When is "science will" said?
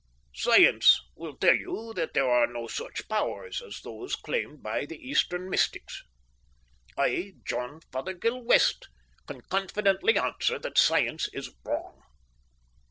0.33-1.37